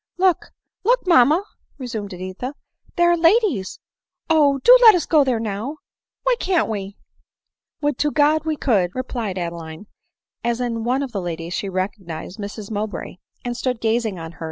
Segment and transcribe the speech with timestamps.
[0.17, 0.47] "Look—
[0.83, 1.43] look, mamma!"
[1.77, 2.55] resumed Editha;
[2.95, 3.77] "there are ladies.—
[4.31, 4.57] Oh!
[4.63, 5.77] do let us go there now!—
[6.23, 6.97] why can't we?""
[7.83, 9.85] Would to God we could!" replied Adeline;
[10.43, 14.39] as in one of the ladies she recognised Mrs Mowbray, and stood gazing on her.